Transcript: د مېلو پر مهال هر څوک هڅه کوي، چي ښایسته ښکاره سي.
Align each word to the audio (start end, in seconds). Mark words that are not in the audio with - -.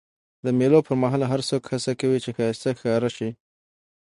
د 0.45 0.47
مېلو 0.59 0.79
پر 0.87 0.95
مهال 1.01 1.21
هر 1.31 1.41
څوک 1.49 1.63
هڅه 1.71 1.91
کوي، 1.99 2.17
چي 2.23 2.29
ښایسته 2.37 2.69
ښکاره 2.77 3.09
سي. 3.17 3.29